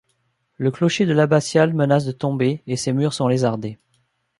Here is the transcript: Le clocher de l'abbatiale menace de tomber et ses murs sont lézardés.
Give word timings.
Le 0.57 0.71
clocher 0.71 1.05
de 1.05 1.13
l'abbatiale 1.13 1.73
menace 1.75 2.05
de 2.05 2.11
tomber 2.11 2.63
et 2.65 2.75
ses 2.75 2.91
murs 2.91 3.13
sont 3.13 3.27
lézardés. 3.27 3.77